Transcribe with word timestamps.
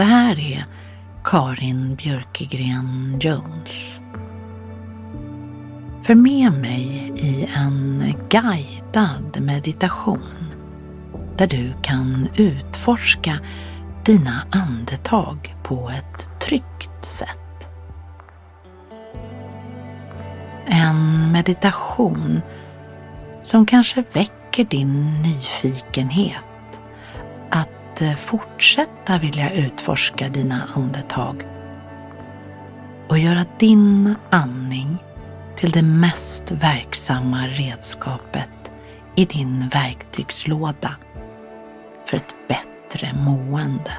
Det 0.00 0.04
här 0.04 0.40
är 0.40 0.64
Karin 1.24 1.94
Björkegren 1.94 3.18
Jones. 3.20 4.00
För 6.02 6.14
med 6.14 6.52
mig 6.52 7.12
i 7.16 7.48
en 7.54 8.14
guidad 8.28 9.40
meditation 9.40 10.34
där 11.36 11.46
du 11.46 11.72
kan 11.82 12.28
utforska 12.36 13.38
dina 14.04 14.46
andetag 14.50 15.56
på 15.62 15.90
ett 15.90 16.40
tryggt 16.40 17.04
sätt. 17.04 17.68
En 20.66 21.32
meditation 21.32 22.40
som 23.42 23.66
kanske 23.66 24.04
väcker 24.12 24.64
din 24.64 25.22
nyfikenhet 25.22 26.49
att 28.00 28.02
eh, 28.02 28.14
fortsätta 28.14 29.18
vilja 29.18 29.52
utforska 29.52 30.28
dina 30.28 30.68
andetag 30.74 31.46
och 33.08 33.18
göra 33.18 33.44
din 33.58 34.14
andning 34.30 34.96
till 35.56 35.70
det 35.70 35.82
mest 35.82 36.50
verksamma 36.50 37.46
redskapet 37.46 38.72
i 39.16 39.24
din 39.24 39.68
verktygslåda 39.68 40.96
för 42.04 42.16
ett 42.16 42.34
bättre 42.48 43.12
mående. 43.12 43.92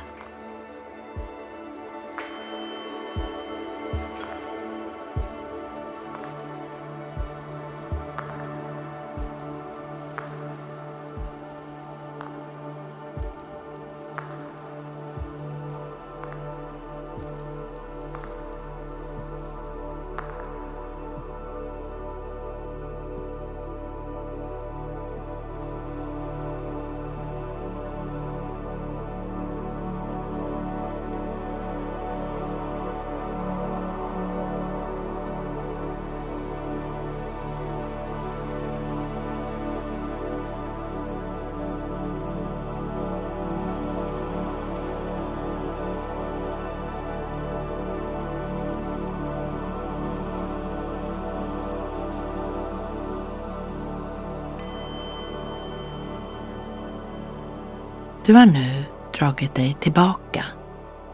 Du 58.25 58.33
har 58.33 58.45
nu 58.45 58.83
dragit 59.19 59.55
dig 59.55 59.77
tillbaka 59.79 60.45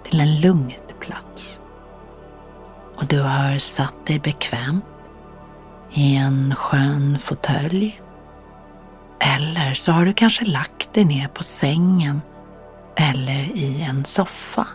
till 0.04 0.20
en 0.20 0.42
lugn 0.42 0.74
plats. 1.00 1.60
Och 2.98 3.06
du 3.06 3.22
har 3.22 3.58
satt 3.58 4.06
dig 4.06 4.20
bekvämt 4.20 4.86
i 5.94 6.16
en 6.16 6.56
skön 6.56 7.20
fåtölj. 7.20 8.02
Eller 9.20 9.74
så 9.74 9.92
har 9.92 10.06
du 10.06 10.14
kanske 10.14 10.46
lagt 10.46 10.94
dig 10.94 11.06
ner 11.06 11.28
på 11.28 11.44
sängen 11.44 12.22
eller 12.96 13.44
i 13.44 13.82
en 13.82 14.06
soffa. 14.06 14.68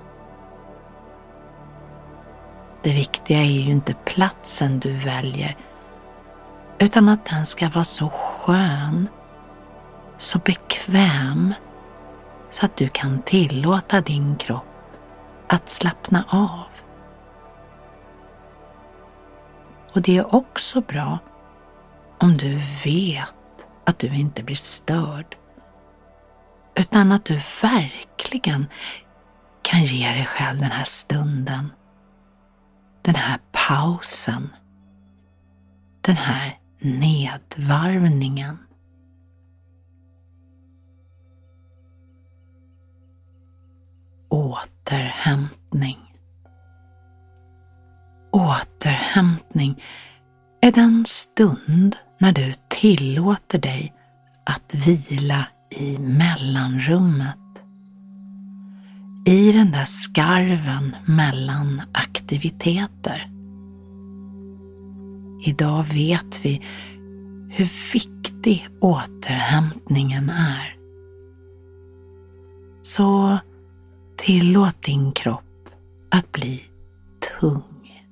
Det 2.82 2.93
viktiga 2.93 3.38
är 3.38 3.60
ju 3.60 3.70
inte 3.70 3.94
platsen 3.94 4.81
du 4.81 4.93
väljer 4.93 5.56
utan 6.78 7.09
att 7.09 7.25
den 7.25 7.47
ska 7.47 7.69
vara 7.69 7.84
så 7.84 8.09
skön, 8.09 9.09
så 10.19 10.38
bekväm 10.38 11.54
så 12.53 12.67
att 12.67 12.77
du 12.77 12.89
kan 12.89 13.23
tillåta 13.23 14.01
din 14.01 14.37
kropp 14.37 14.65
att 15.49 15.69
slappna 15.69 16.25
av. 16.29 16.67
Och 19.95 20.03
det 20.03 20.17
är 20.17 20.35
också 20.35 20.81
bra 20.81 21.19
om 22.19 22.37
du 22.37 22.61
vet 22.85 23.67
att 23.85 23.99
du 23.99 24.07
inte 24.07 24.43
blir 24.43 24.57
störd 24.57 25.37
utan 26.75 27.12
att 27.12 27.25
du 27.25 27.41
verkligen 27.62 28.67
kan 29.62 29.85
ge 29.85 30.09
dig 30.09 30.27
själv 30.27 30.61
den 30.61 30.71
här 30.71 30.85
stunden, 30.85 31.73
den 33.03 33.15
här 33.15 33.39
pausen, 33.53 34.49
den 36.01 36.17
här 36.17 36.59
nedvarvningen. 36.81 38.59
Återhämtning. 44.32 45.98
Återhämtning 48.32 49.82
är 50.60 50.72
den 50.72 51.04
stund 51.06 51.97
när 52.19 52.32
du 52.32 52.54
tillåter 52.69 53.59
dig 53.59 53.93
att 54.47 54.75
vila 54.87 55.48
i 55.70 55.98
mellanrummet. 55.98 57.37
I 59.26 59.53
den 59.53 59.70
där 59.70 59.84
skarven 59.84 60.96
mellan 61.06 61.82
aktiviteter. 61.93 63.31
Idag 65.44 65.82
vet 65.82 66.44
vi 66.44 66.62
hur 67.50 67.93
viktig 67.93 68.69
återhämtningen 68.81 70.31
är. 70.31 70.76
Så 72.82 73.38
Tillåt 74.25 74.83
din 74.83 75.13
kropp 75.13 75.69
att 76.11 76.33
bli 76.33 76.63
tung. 77.41 78.05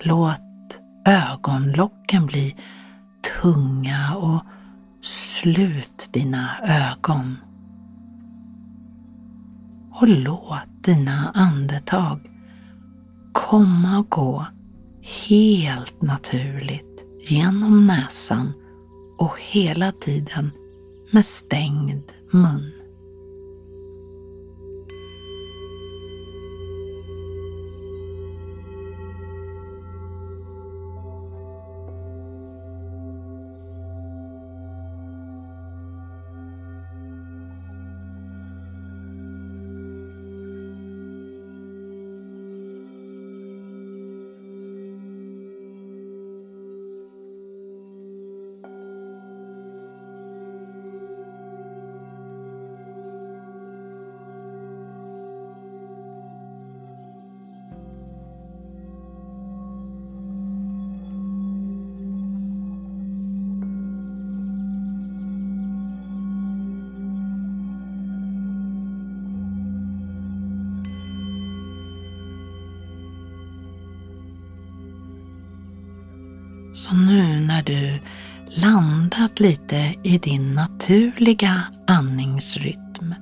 Låt 0.00 0.80
ögonlocken 1.06 2.26
bli 2.26 2.56
tunga 3.42 4.14
och 4.16 4.42
slut 5.04 6.08
dina 6.12 6.50
ögon. 6.62 7.36
Och 9.92 10.08
låt 10.08 10.84
dina 10.84 11.30
andetag 11.34 12.20
komma 13.32 13.98
och 13.98 14.10
gå 14.10 14.46
helt 15.28 16.02
naturligt 16.02 17.04
genom 17.28 17.86
näsan 17.86 18.52
och 19.18 19.36
hela 19.40 19.92
tiden 19.92 20.50
med 21.10 21.24
stängd 21.24 22.12
mun. 22.32 22.81
Så 76.82 76.94
nu 76.94 77.40
när 77.40 77.62
du 77.62 78.00
landat 78.48 79.40
lite 79.40 79.94
i 80.02 80.18
din 80.18 80.54
naturliga 80.54 81.62
andningsrytm 81.86 83.14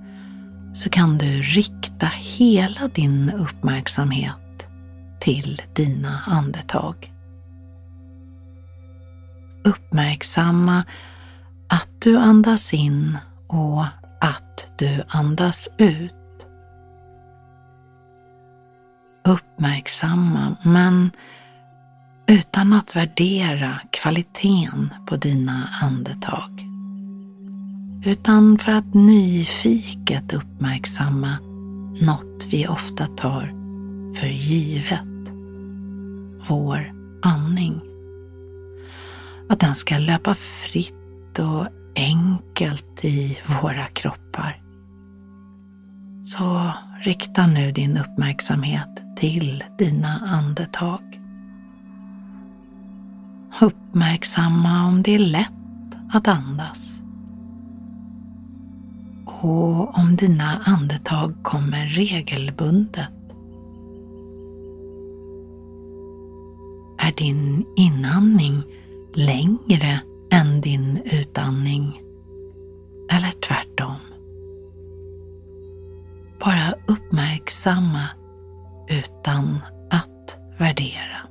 så 0.75 0.91
kan 0.91 1.19
du 1.19 1.43
rikta 1.43 2.07
hela 2.07 2.89
din 2.89 3.31
uppmärksamhet 3.31 4.67
till 5.21 5.63
dina 5.73 6.21
andetag. 6.27 7.13
Uppmärksamma 9.65 10.85
att 11.69 11.89
du 11.99 12.19
andas 12.19 12.75
in 12.75 13.19
och 13.47 13.85
att 14.21 14.67
du 14.79 15.03
andas 15.09 15.69
ut. 15.79 16.47
Uppmärksamma 19.25 20.57
men 20.63 21.11
utan 22.31 22.73
att 22.73 22.97
värdera 22.97 23.81
kvaliteten 23.93 24.91
på 25.07 25.17
dina 25.17 25.69
andetag. 25.83 26.67
Utan 28.05 28.59
för 28.59 28.73
att 28.73 28.95
nyfiket 28.95 30.33
uppmärksamma 30.33 31.39
något 32.01 32.47
vi 32.51 32.69
ofta 32.69 33.07
tar 33.07 33.55
för 34.17 34.27
givet. 34.27 35.33
Vår 36.49 36.93
andning. 37.23 37.81
Att 39.49 39.61
den 39.61 39.75
ska 39.75 39.99
löpa 39.99 40.35
fritt 40.35 41.39
och 41.39 41.67
enkelt 41.97 43.05
i 43.05 43.39
våra 43.63 43.87
kroppar. 43.87 44.63
Så 46.25 46.73
rikta 47.03 47.47
nu 47.47 47.73
din 47.73 47.97
uppmärksamhet 47.99 49.03
till 49.17 49.65
dina 49.79 50.21
andetag. 50.27 51.20
Uppmärksamma 53.59 54.87
om 54.87 55.03
det 55.03 55.15
är 55.15 55.19
lätt 55.19 55.97
att 56.13 56.29
andas. 56.29 57.01
Och 59.25 59.99
om 59.99 60.17
dina 60.17 60.59
andetag 60.65 61.35
kommer 61.43 61.87
regelbundet. 61.87 63.09
Är 66.99 67.13
din 67.17 67.67
inandning 67.77 68.63
längre 69.15 70.01
än 70.31 70.61
din 70.61 71.03
utandning? 71.05 72.03
Eller 73.11 73.31
tvärtom? 73.31 73.97
Bara 76.41 76.75
uppmärksamma 76.87 78.09
utan 78.89 79.59
att 79.91 80.39
värdera. 80.59 81.30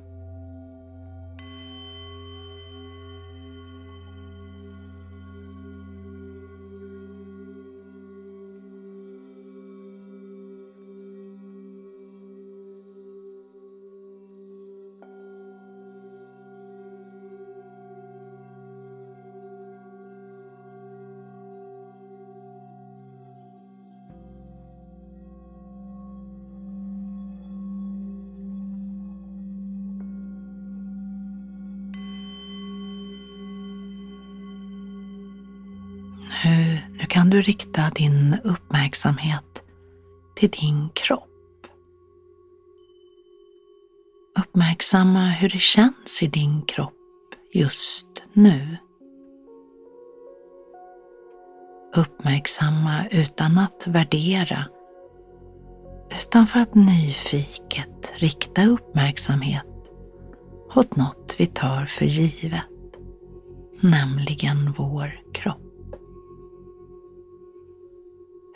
Kan 37.30 37.36
du 37.36 37.42
rikta 37.42 37.90
din 37.94 38.36
uppmärksamhet 38.44 39.62
till 40.36 40.50
din 40.50 40.88
kropp. 40.94 41.66
Uppmärksamma 44.38 45.28
hur 45.28 45.48
det 45.48 45.60
känns 45.60 46.22
i 46.22 46.26
din 46.26 46.62
kropp 46.62 46.94
just 47.52 48.22
nu. 48.32 48.76
Uppmärksamma 51.96 53.06
utan 53.10 53.58
att 53.58 53.86
värdera, 53.86 54.64
utan 56.22 56.46
för 56.46 56.60
att 56.60 56.74
nyfiket 56.74 58.12
rikta 58.16 58.64
uppmärksamhet 58.64 59.66
åt 60.74 60.96
något 60.96 61.34
vi 61.38 61.46
tar 61.46 61.86
för 61.86 62.04
givet, 62.04 62.64
nämligen 63.80 64.72
vår 64.72 65.29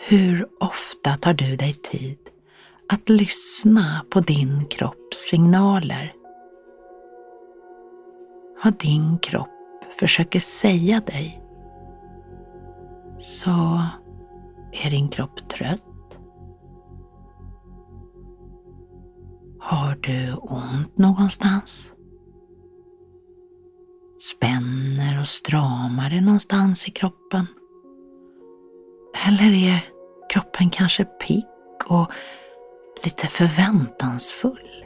Hur 0.08 0.48
ofta 0.60 1.16
tar 1.16 1.34
du 1.34 1.56
dig 1.56 1.72
tid 1.72 2.18
att 2.88 3.08
lyssna 3.08 4.04
på 4.10 4.20
din 4.20 4.66
kropps 4.66 5.28
signaler? 5.30 6.12
Vad 8.64 8.78
din 8.78 9.18
kropp 9.18 9.48
försöker 9.98 10.40
säga 10.40 11.00
dig. 11.00 11.42
Så 13.18 13.80
är 14.72 14.90
din 14.90 15.08
kropp 15.08 15.48
trött? 15.48 16.18
Har 19.60 19.98
du 20.00 20.34
ont 20.34 20.98
någonstans? 20.98 21.92
Spänner 24.18 25.20
och 25.20 25.28
stramar 25.28 26.10
det 26.10 26.20
någonstans 26.20 26.88
i 26.88 26.90
kroppen? 26.90 27.46
Eller 29.26 29.52
är 29.52 29.93
kroppen 30.34 30.70
kanske 30.70 31.04
pigg 31.04 31.44
och 31.86 32.10
lite 33.04 33.26
förväntansfull. 33.26 34.84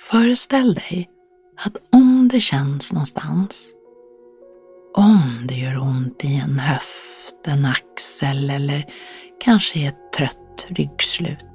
Föreställ 0.00 0.74
dig 0.74 1.08
att 1.64 1.76
om 1.92 2.28
det 2.32 2.40
känns 2.40 2.92
någonstans, 2.92 3.72
om 4.94 5.46
det 5.48 5.54
gör 5.54 5.78
ont 5.78 6.24
i 6.24 6.36
en 6.36 6.58
höft, 6.58 7.46
en 7.46 7.64
axel 7.64 8.50
eller 8.50 8.86
kanske 9.40 9.78
i 9.78 9.86
ett 9.86 10.12
trött 10.16 10.66
ryggslut, 10.68 11.45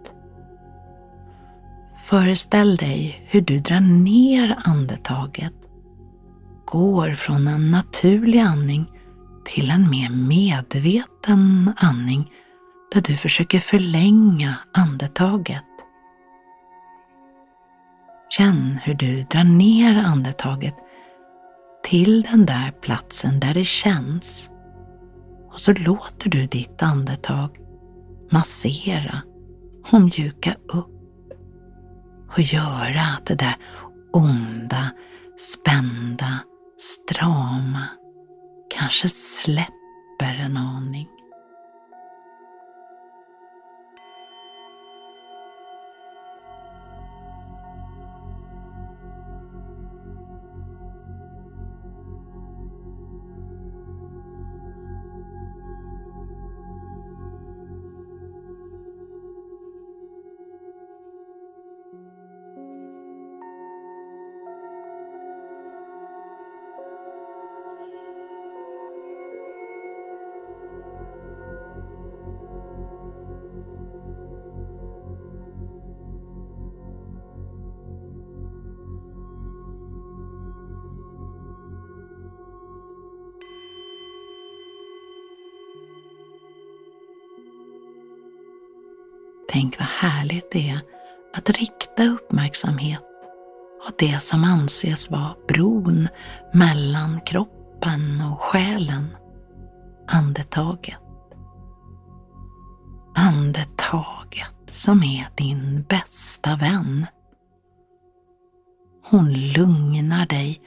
Föreställ 2.12 2.76
dig 2.76 3.26
hur 3.30 3.42
du 3.42 3.60
drar 3.60 3.80
ner 3.80 4.58
andetaget, 4.64 5.54
går 6.66 7.14
från 7.14 7.48
en 7.48 7.72
naturlig 7.72 8.40
andning 8.40 8.86
till 9.46 9.72
en 9.72 9.90
mer 9.90 10.10
medveten 10.10 11.74
andning 11.78 12.32
där 12.94 13.02
du 13.02 13.18
försöker 13.18 13.60
förlänga 13.60 14.56
andetaget. 14.74 15.64
Känn 18.30 18.80
hur 18.84 18.94
du 18.94 19.24
drar 19.24 19.44
ner 19.44 19.96
andetaget 19.96 20.76
till 21.84 22.22
den 22.22 22.46
där 22.46 22.72
platsen 22.72 23.40
där 23.40 23.54
det 23.54 23.66
känns. 23.66 24.50
Och 25.52 25.60
så 25.60 25.74
låter 25.74 26.30
du 26.30 26.46
ditt 26.46 26.84
andetag 26.84 27.58
massera 28.32 29.22
och 29.92 30.02
mjuka 30.02 30.56
upp 30.74 31.01
och 32.34 32.40
göra 32.40 33.06
det 33.26 33.36
där 33.36 33.56
onda, 34.14 34.92
spända, 35.38 36.40
strama 36.80 37.88
kanske 38.70 39.10
släpper 39.10 40.40
en 40.40 40.58
aning. 40.58 41.08
Tänk 89.52 89.80
vad 89.80 89.88
härligt 89.88 90.52
det 90.52 90.70
är 90.70 90.82
att 91.34 91.50
rikta 91.50 92.04
uppmärksamhet 92.04 93.02
åt 93.88 94.00
det 94.00 94.20
som 94.20 94.44
anses 94.44 95.12
vara 95.12 95.36
bron 95.48 96.08
mellan 96.54 97.22
kroppen 97.22 98.22
och 98.22 98.42
själen, 98.42 99.18
andetaget. 100.08 100.98
Andetaget 103.16 104.70
som 104.70 105.04
är 105.04 105.28
din 105.38 105.86
bästa 105.90 106.56
vän. 106.56 107.06
Hon 109.10 109.34
lugnar 109.34 110.26
dig 110.26 110.62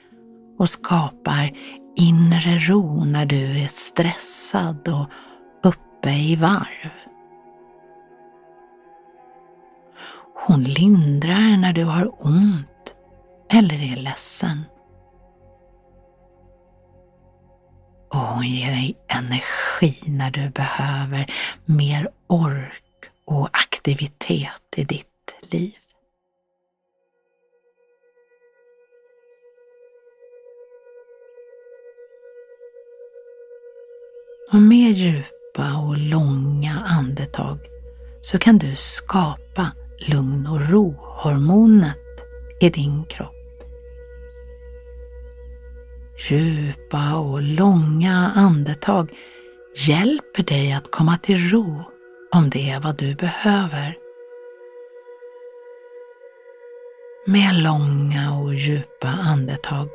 och 0.58 0.70
skapar 0.70 1.52
inre 1.96 2.58
ro 2.58 3.04
när 3.04 3.26
du 3.26 3.62
är 3.62 3.68
stressad 3.68 4.88
och 4.88 5.10
uppe 5.62 6.10
i 6.10 6.36
varv. 6.36 7.13
Hon 10.46 10.64
lindrar 10.64 11.56
när 11.56 11.72
du 11.72 11.84
har 11.84 12.26
ont 12.26 12.94
eller 13.50 13.92
är 13.92 13.96
ledsen. 13.96 14.64
Och 18.08 18.18
hon 18.20 18.46
ger 18.46 18.70
dig 18.70 18.96
energi 19.08 20.10
när 20.10 20.30
du 20.30 20.50
behöver 20.50 21.32
mer 21.64 22.08
ork 22.26 23.04
och 23.24 23.48
aktivitet 23.52 24.74
i 24.76 24.84
ditt 24.84 25.34
liv. 25.40 25.74
Och 34.52 34.60
med 34.60 34.92
djupa 34.92 35.76
och 35.76 35.98
långa 35.98 36.84
andetag 36.86 37.58
så 38.22 38.38
kan 38.38 38.58
du 38.58 38.76
skapa 38.76 39.72
lugn 39.98 40.46
och 40.46 40.70
ro-hormonet 40.70 41.98
i 42.60 42.70
din 42.70 43.04
kropp. 43.04 43.34
Djupa 46.28 47.14
och 47.14 47.42
långa 47.42 48.32
andetag 48.34 49.10
hjälper 49.76 50.42
dig 50.42 50.72
att 50.72 50.90
komma 50.90 51.18
till 51.18 51.50
ro 51.50 51.84
om 52.32 52.50
det 52.50 52.70
är 52.70 52.80
vad 52.80 52.96
du 52.96 53.14
behöver. 53.14 53.98
Med 57.26 57.54
långa 57.54 58.38
och 58.38 58.54
djupa 58.54 59.08
andetag 59.08 59.88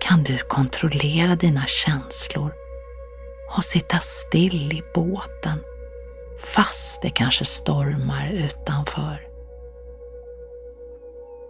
kan 0.00 0.22
du 0.22 0.38
kontrollera 0.38 1.36
dina 1.36 1.66
känslor 1.66 2.52
och 3.56 3.64
sitta 3.64 3.98
still 3.98 4.72
i 4.72 4.82
båten 4.94 5.58
fast 6.38 7.02
det 7.02 7.10
kanske 7.10 7.44
stormar 7.44 8.30
utanför. 8.32 9.26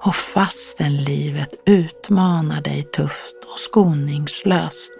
Och 0.02 0.14
fastän 0.14 0.96
livet 0.96 1.50
utmanar 1.66 2.60
dig 2.60 2.82
tufft 2.82 3.36
och 3.52 3.60
skoningslöst, 3.60 4.92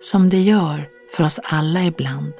som 0.00 0.28
det 0.28 0.40
gör 0.40 0.88
för 1.16 1.24
oss 1.24 1.40
alla 1.44 1.82
ibland, 1.82 2.32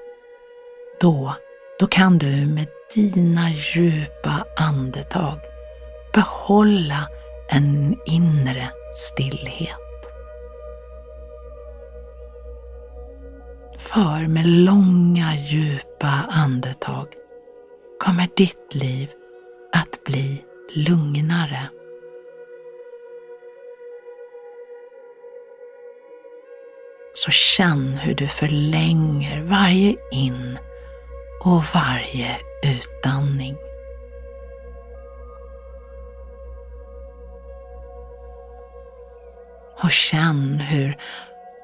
då, 1.01 1.35
då 1.79 1.87
kan 1.87 2.19
du 2.19 2.47
med 2.47 2.67
dina 2.95 3.51
djupa 3.51 4.47
andetag 4.57 5.39
behålla 6.15 7.09
en 7.49 7.97
inre 8.07 8.69
stillhet. 8.95 9.84
För 13.85 14.27
med 14.27 14.47
långa 14.47 15.35
djupa 15.35 16.27
andetag 16.31 17.07
kommer 18.01 18.29
ditt 18.37 18.75
liv 18.75 19.11
att 19.73 20.05
bli 20.05 20.45
lugnare. 20.75 21.69
Så 27.15 27.31
känn 27.31 27.93
hur 27.93 28.15
du 28.15 28.29
förlänger 28.29 29.43
varje 29.43 29.97
in 30.13 30.59
och 31.41 31.63
varje 31.75 32.37
utandning. 32.63 33.57
Och 39.83 39.91
känn 39.91 40.61
hur 40.61 40.99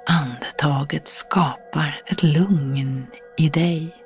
andetaget 0.07 1.09
skapar 1.09 2.03
ett 2.07 2.23
lugn 2.23 3.07
i 3.37 3.49
dig. 3.49 3.97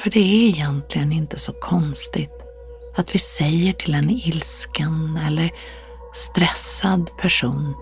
För 0.00 0.10
det 0.10 0.20
är 0.20 0.48
egentligen 0.48 1.12
inte 1.12 1.38
så 1.38 1.52
konstigt 1.52 2.42
att 2.96 3.14
vi 3.14 3.18
säger 3.18 3.72
till 3.72 3.94
en 3.94 4.10
ilsken 4.10 5.18
eller 5.26 5.50
stressad 6.14 7.10
person 7.18 7.74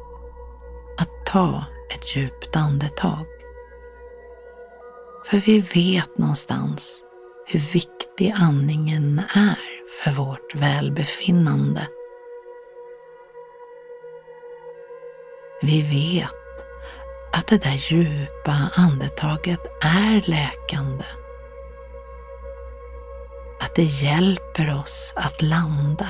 att 0.98 1.26
ta 1.26 1.64
ett 1.94 2.16
djupt 2.16 2.56
andetag. 2.56 3.26
För 5.30 5.36
vi 5.36 5.60
vet 5.60 6.18
någonstans 6.18 7.02
hur 7.46 7.60
viktig 7.60 8.34
andningen 8.36 9.22
är 9.34 9.58
för 10.02 10.10
vårt 10.10 10.54
välbefinnande. 10.54 11.88
Vi 15.62 15.82
vet 15.82 16.34
att 17.32 17.46
det 17.46 17.58
där 17.58 17.92
djupa 17.92 18.70
andetaget 18.75 19.60
är 19.82 20.30
läkande. 20.30 21.04
Att 23.60 23.75
det 23.75 23.82
hjälper 23.82 24.75
oss 24.75 25.12
att 25.16 25.42
landa. 25.42 26.08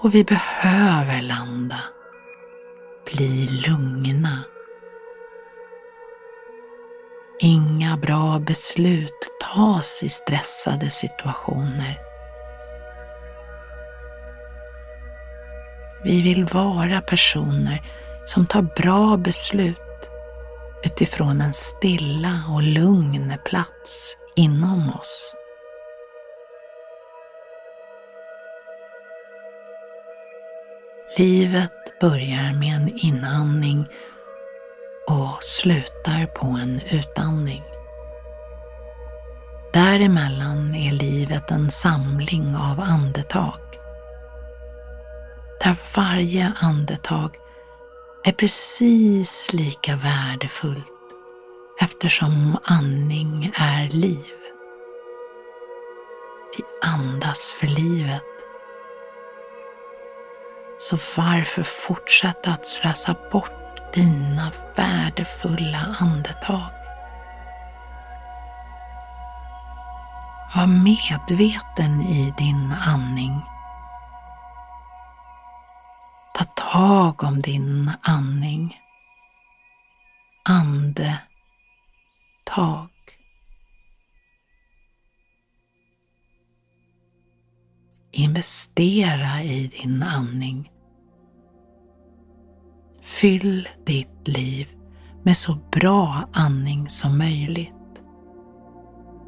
Och 0.00 0.14
vi 0.14 0.24
behöver 0.24 1.22
landa. 1.22 1.80
Bli 3.12 3.46
lugna. 3.46 4.38
Inga 7.40 7.96
bra 7.96 8.38
beslut 8.38 9.30
tas 9.54 10.02
i 10.02 10.08
stressade 10.08 10.90
situationer. 10.90 12.11
Vi 16.04 16.22
vill 16.22 16.44
vara 16.44 17.00
personer 17.00 17.82
som 18.24 18.46
tar 18.46 18.62
bra 18.62 19.16
beslut 19.16 19.78
utifrån 20.84 21.40
en 21.40 21.52
stilla 21.52 22.42
och 22.48 22.62
lugn 22.62 23.34
plats 23.44 24.16
inom 24.36 24.90
oss. 24.90 25.34
Livet 31.18 32.00
börjar 32.00 32.52
med 32.52 32.76
en 32.76 32.98
inandning 32.98 33.86
och 35.08 35.42
slutar 35.42 36.26
på 36.26 36.46
en 36.46 36.80
utandning. 36.90 37.62
Däremellan 39.72 40.74
är 40.74 40.92
livet 40.92 41.50
en 41.50 41.70
samling 41.70 42.56
av 42.56 42.80
andetag 42.80 43.71
där 45.62 45.76
varje 45.96 46.52
andetag 46.60 47.36
är 48.24 48.32
precis 48.32 49.52
lika 49.52 49.96
värdefullt 49.96 50.86
eftersom 51.80 52.58
andning 52.64 53.52
är 53.54 53.88
liv. 53.88 54.32
Vi 56.56 56.64
andas 56.88 57.56
för 57.60 57.66
livet. 57.66 58.22
Så 60.78 60.98
varför 61.16 61.62
fortsätta 61.62 62.50
att 62.50 62.66
slösa 62.66 63.16
bort 63.32 63.92
dina 63.94 64.52
värdefulla 64.76 65.96
andetag? 65.98 66.70
Var 70.54 70.66
medveten 70.66 72.00
i 72.00 72.34
din 72.38 72.74
andning 72.86 73.51
Ta 76.34 76.44
tag 76.44 77.22
om 77.22 77.42
din 77.42 77.90
andning. 78.02 78.76
Ande, 80.44 81.18
tag. 82.44 82.88
Investera 88.10 89.42
i 89.42 89.66
din 89.66 90.02
andning. 90.02 90.70
Fyll 93.02 93.68
ditt 93.84 94.28
liv 94.28 94.68
med 95.22 95.36
så 95.36 95.58
bra 95.72 96.28
andning 96.32 96.88
som 96.88 97.18
möjligt. 97.18 97.72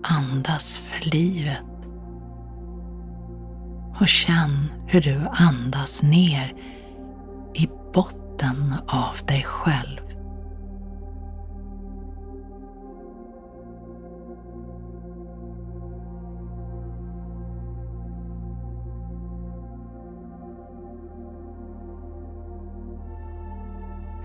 Andas 0.03 0.79
för 0.79 1.11
livet. 1.11 1.65
Och 4.01 4.09
känn 4.09 4.73
hur 4.87 5.01
du 5.01 5.29
andas 5.33 6.03
ner 6.03 6.55
botten 7.95 8.75
av 8.87 9.17
dig 9.27 9.43
själv. 9.43 10.01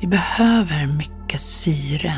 Vi 0.01 0.07
behöver 0.07 0.87
mycket 0.87 1.41
syre 1.41 2.13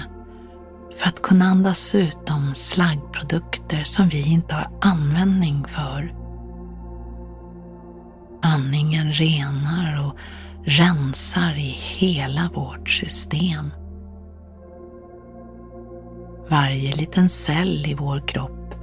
för 0.98 1.08
att 1.08 1.22
kunna 1.22 1.46
andas 1.46 1.96
ut 1.96 2.18
de 2.28 2.54
slaggprodukter 2.54 3.84
som 3.84 4.10
vi 4.10 4.32
inte 4.32 4.56
har 4.56 4.70
användning 4.82 5.66
för. 5.68 6.16
Andningen 8.42 9.12
renar 9.12 10.08
och 10.08 10.18
rensar 10.66 11.58
i 11.58 11.78
hela 11.98 12.50
vårt 12.54 12.90
system. 12.90 13.72
Varje 16.50 16.96
liten 16.96 17.30
cell 17.30 17.86
i 17.86 17.94
vår 17.94 18.28
kropp 18.28 18.76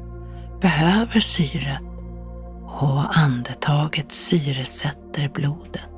behöver 0.61 1.20
syret 1.20 1.82
och 2.80 3.18
andetaget 3.18 4.12
syresätter 4.12 5.28
blodet. 5.35 5.88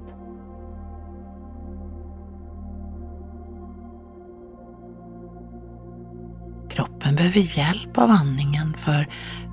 Kroppen 6.70 7.16
behöver 7.16 7.58
hjälp 7.58 7.98
av 7.98 8.10
andningen 8.10 8.74
för 8.78 9.08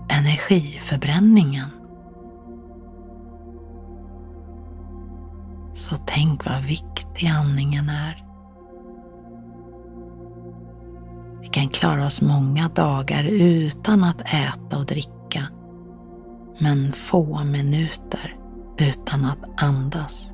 energiförbränningen. 0.10 1.70
Så 5.90 5.96
tänk 6.06 6.46
vad 6.46 6.64
viktig 6.64 7.28
andningen 7.28 7.90
är. 7.90 8.24
Vi 11.42 11.48
kan 11.48 11.70
klara 11.70 12.06
oss 12.06 12.22
många 12.22 12.70
dagar 12.70 13.24
utan 13.24 14.04
att 14.04 14.22
äta 14.22 14.78
och 14.78 14.86
dricka, 14.86 15.48
men 16.60 16.94
få 16.94 17.44
minuter 17.44 18.38
utan 18.78 19.26
att 19.26 19.64
andas. 19.64 20.32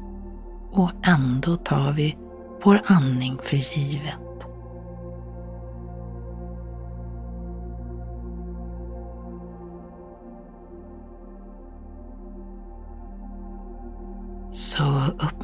Och 0.72 0.92
ändå 1.04 1.58
tar 1.58 1.92
vi 1.92 2.18
vår 2.64 2.82
andning 2.86 3.38
för 3.44 3.78
givet. 3.78 4.23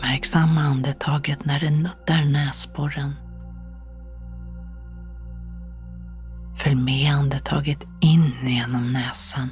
Uppmärksamma 0.10 0.62
andetaget 0.62 1.46
när 1.46 1.60
det 1.60 1.72
nuddar 1.72 2.26
näsborren. 2.26 3.16
Följ 6.58 6.76
med 6.76 7.14
andetaget 7.14 7.88
in 8.02 8.34
genom 8.44 8.94
näsan, 8.94 9.50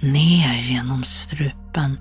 ner 0.00 0.54
genom 0.54 1.04
strupen 1.04 1.98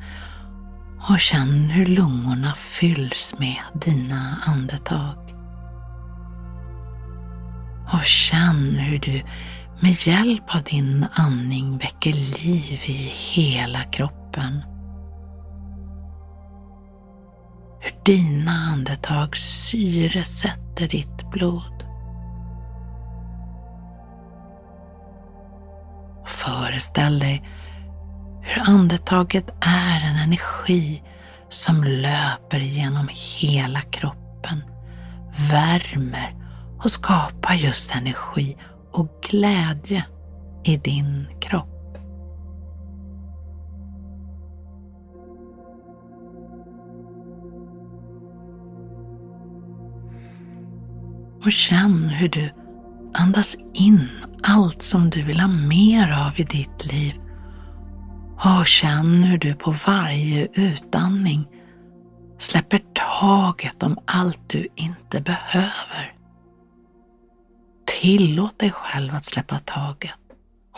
och 1.09 1.19
känn 1.19 1.69
hur 1.69 1.85
lungorna 1.85 2.53
fylls 2.55 3.35
med 3.39 3.61
dina 3.73 4.39
andetag. 4.45 5.17
Och 7.93 8.05
känn 8.05 8.75
hur 8.75 8.99
du 8.99 9.21
med 9.79 10.07
hjälp 10.07 10.55
av 10.55 10.63
din 10.63 11.05
andning 11.13 11.77
väcker 11.77 12.13
liv 12.13 12.81
i 12.85 13.11
hela 13.15 13.83
kroppen. 13.83 14.70
Dina 18.05 18.51
andetag 18.51 19.35
syresätter 19.37 20.87
ditt 20.87 21.31
blod. 21.31 21.83
Föreställ 26.25 27.19
dig 27.19 27.43
hur 28.41 28.61
andetaget 28.69 29.49
är 29.61 30.09
en 30.09 30.15
energi 30.15 31.03
som 31.49 31.83
löper 31.83 32.59
genom 32.59 33.09
hela 33.11 33.81
kroppen, 33.81 34.63
värmer 35.51 36.35
och 36.83 36.91
skapar 36.91 37.53
just 37.53 37.95
energi 37.95 38.57
och 38.91 39.07
glädje 39.29 40.05
i 40.63 40.77
din 40.77 41.27
kropp. 41.41 41.70
Och 51.45 51.51
känn 51.51 52.09
hur 52.09 52.29
du 52.29 52.51
andas 53.13 53.57
in 53.73 54.09
allt 54.43 54.81
som 54.81 55.09
du 55.09 55.21
vill 55.21 55.39
ha 55.39 55.47
mer 55.47 56.11
av 56.27 56.39
i 56.39 56.43
ditt 56.43 56.85
liv. 56.85 57.13
Och 58.39 58.65
känn 58.65 59.23
hur 59.23 59.37
du 59.37 59.55
på 59.55 59.75
varje 59.87 60.47
utandning 60.53 61.47
släpper 62.39 62.81
taget 63.19 63.83
om 63.83 63.97
allt 64.05 64.49
du 64.49 64.67
inte 64.75 65.21
behöver. 65.21 66.15
Tillåt 67.85 68.59
dig 68.59 68.71
själv 68.71 69.15
att 69.15 69.25
släppa 69.25 69.59
taget 69.59 70.11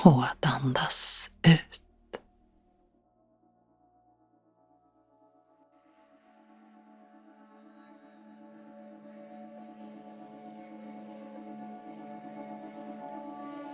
och 0.03 0.23
att 0.23 0.45
andas 0.45 1.31
ut. 1.43 1.82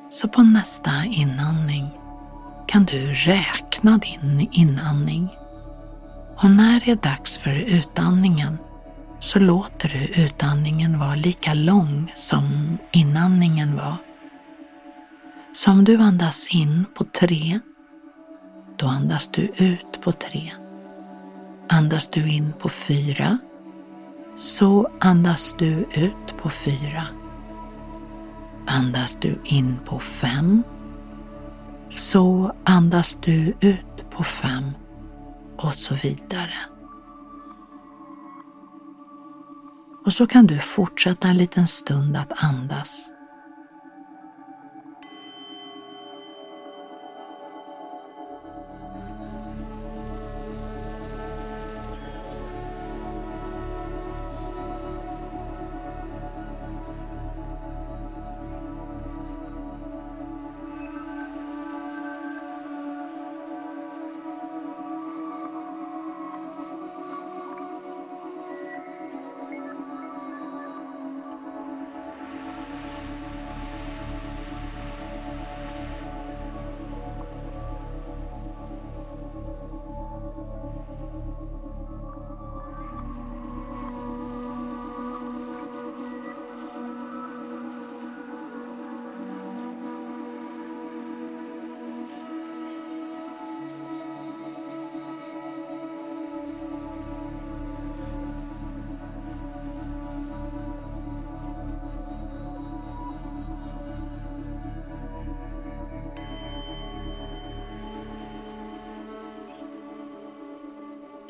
Så 0.10 0.28
på 0.28 0.44
nästa 0.44 1.06
inandning 1.06 1.90
kan 2.68 2.86
du 2.86 3.14
räkna 3.14 3.98
din 3.98 4.50
inandning. 4.52 5.30
Och 6.38 6.52
när 6.52 6.80
det 6.86 6.92
är 6.92 6.96
dags 6.96 7.38
för 7.38 7.56
utandningen 7.56 8.58
så 9.20 9.40
låter 9.40 9.90
du 9.90 10.22
utandningen 10.22 11.00
vara 11.00 11.16
lika 11.16 11.54
lång 11.54 12.12
som 12.16 12.78
inandningen 12.92 13.76
var. 13.76 13.96
Så 15.56 15.72
om 15.72 15.84
du 15.84 15.98
andas 15.98 16.48
in 16.48 16.86
på 16.96 17.04
tre, 17.04 17.60
då 18.78 18.88
andas 18.88 19.28
du 19.28 19.42
ut 19.42 20.02
på 20.02 20.12
tre. 20.12 20.52
Andas 21.70 22.10
du 22.10 22.30
in 22.30 22.54
på 22.60 22.70
fyra, 22.70 23.38
så 24.38 24.90
andas 25.00 25.56
du 25.58 25.86
ut 25.94 26.38
på 26.42 26.50
fyra. 26.50 27.19
Andas 28.72 29.16
du 29.16 29.40
in 29.44 29.80
på 29.86 30.00
fem 30.00 30.64
så 31.90 32.56
andas 32.64 33.18
du 33.22 33.54
ut 33.60 34.10
på 34.12 34.24
fem 34.24 34.72
och 35.58 35.74
så 35.74 35.96
vidare. 35.96 36.54
Och 40.06 40.14
så 40.14 40.28
kan 40.28 40.48
du 40.48 40.60
fortsätta 40.60 41.28
en 41.28 41.38
liten 41.38 41.68
stund 41.68 42.18
att 42.18 42.44
andas 42.44 43.09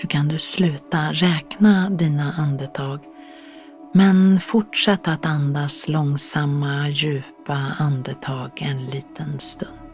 Nu 0.01 0.07
kan 0.07 0.27
du 0.27 0.37
sluta 0.37 1.13
räkna 1.13 1.89
dina 1.89 2.33
andetag 2.33 2.99
men 3.93 4.39
fortsätt 4.39 5.07
att 5.07 5.25
andas 5.25 5.87
långsamma, 5.87 6.89
djupa 6.89 7.53
andetag 7.77 8.51
en 8.61 8.85
liten 8.85 9.39
stund. 9.39 9.88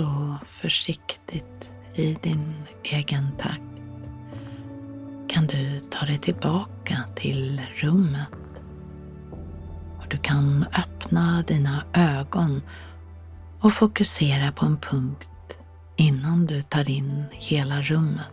Så 0.00 0.38
försiktigt 0.46 1.72
i 1.94 2.16
din 2.22 2.54
egen 2.84 3.36
takt 3.38 3.82
kan 5.28 5.46
du 5.46 5.80
ta 5.80 6.06
dig 6.06 6.18
tillbaka 6.18 7.04
till 7.16 7.60
rummet. 7.74 8.28
Och 9.98 10.06
du 10.10 10.16
kan 10.16 10.64
öppna 10.78 11.42
dina 11.42 11.84
ögon 11.94 12.62
och 13.60 13.72
fokusera 13.72 14.52
på 14.52 14.66
en 14.66 14.78
punkt 14.78 15.58
innan 15.96 16.46
du 16.46 16.62
tar 16.62 16.90
in 16.90 17.24
hela 17.32 17.82
rummet. 17.82 18.26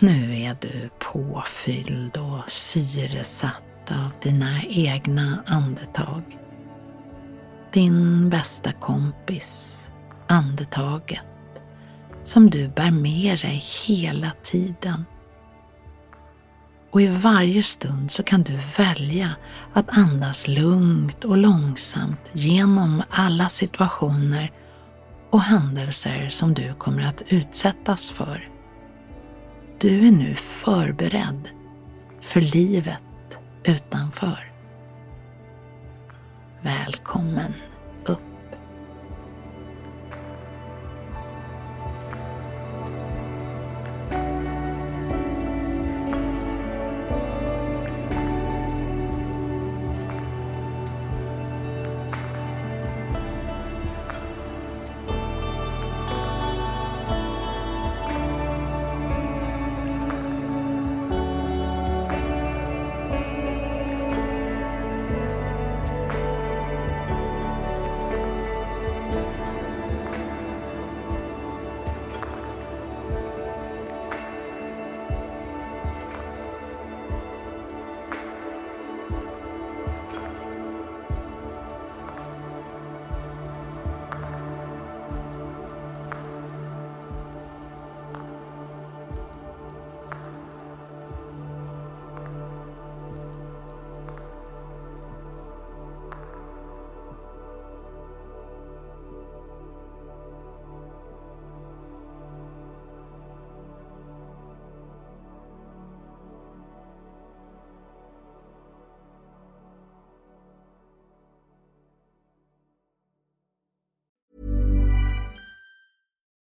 Nu 0.00 0.40
är 0.40 0.56
du 0.60 0.90
påfylld 0.98 2.16
och 2.16 2.50
syresatt 2.50 3.90
av 3.90 4.10
dina 4.22 4.62
egna 4.64 5.44
andetag. 5.46 6.47
Din 7.72 8.30
bästa 8.30 8.72
kompis, 8.72 9.76
andetaget, 10.26 11.20
som 12.24 12.50
du 12.50 12.68
bär 12.68 12.90
med 12.90 13.38
dig 13.38 13.64
hela 13.86 14.30
tiden. 14.42 15.04
Och 16.90 17.02
i 17.02 17.06
varje 17.06 17.62
stund 17.62 18.10
så 18.10 18.22
kan 18.22 18.42
du 18.42 18.58
välja 18.78 19.30
att 19.72 19.98
andas 19.98 20.48
lugnt 20.48 21.24
och 21.24 21.36
långsamt 21.36 22.30
genom 22.32 23.02
alla 23.10 23.48
situationer 23.48 24.52
och 25.30 25.42
händelser 25.42 26.28
som 26.28 26.54
du 26.54 26.74
kommer 26.74 27.02
att 27.02 27.22
utsättas 27.28 28.10
för. 28.10 28.48
Du 29.80 30.06
är 30.06 30.12
nu 30.12 30.34
förberedd 30.34 31.48
för 32.20 32.40
livet 32.40 32.98
utanför. 33.64 34.52
Välkommen. 36.62 37.54